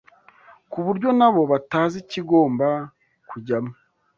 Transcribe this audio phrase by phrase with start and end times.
[0.71, 2.67] ku buryo nabo batazi ikigomba
[3.29, 3.71] kujyamo